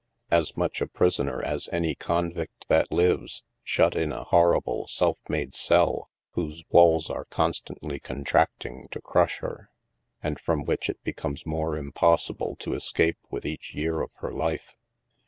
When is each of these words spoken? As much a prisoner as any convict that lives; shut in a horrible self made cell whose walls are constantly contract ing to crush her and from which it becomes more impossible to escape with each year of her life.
As 0.31 0.57
much 0.57 0.81
a 0.81 0.87
prisoner 0.87 1.43
as 1.43 1.69
any 1.71 1.93
convict 1.93 2.67
that 2.69 2.91
lives; 2.91 3.43
shut 3.63 3.95
in 3.95 4.11
a 4.11 4.23
horrible 4.23 4.87
self 4.87 5.19
made 5.29 5.53
cell 5.53 6.09
whose 6.31 6.63
walls 6.71 7.07
are 7.11 7.25
constantly 7.25 7.99
contract 7.99 8.65
ing 8.65 8.87
to 8.89 8.99
crush 8.99 9.41
her 9.41 9.69
and 10.23 10.39
from 10.39 10.65
which 10.65 10.89
it 10.89 11.03
becomes 11.03 11.45
more 11.45 11.77
impossible 11.77 12.55
to 12.61 12.73
escape 12.73 13.19
with 13.29 13.45
each 13.45 13.75
year 13.75 14.01
of 14.01 14.09
her 14.15 14.31
life. 14.33 14.73